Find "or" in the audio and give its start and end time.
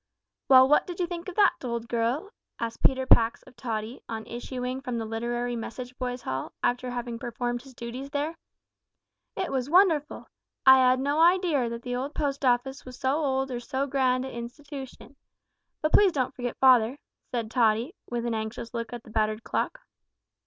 13.51-13.59